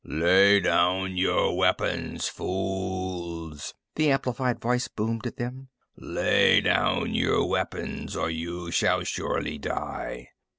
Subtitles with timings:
[0.03, 5.69] "Lay down your weapons, fools!" the amplified voice boomed at them.
[5.95, 10.29] "_Lay down your weapons or you shall surely die!